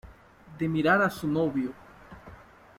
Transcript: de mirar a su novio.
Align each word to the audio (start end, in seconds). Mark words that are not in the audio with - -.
de 0.57 0.67
mirar 0.67 0.99
a 0.99 1.11
su 1.11 1.27
novio. 1.27 1.73